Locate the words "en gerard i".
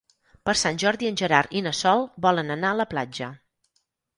1.09-1.63